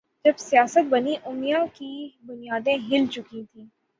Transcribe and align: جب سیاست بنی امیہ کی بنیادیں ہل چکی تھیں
جب 0.25 0.37
سیاست 0.39 0.85
بنی 0.89 1.15
امیہ 1.25 1.57
کی 1.73 1.91
بنیادیں 2.23 2.75
ہل 2.89 3.05
چکی 3.07 3.43
تھیں 3.43 3.65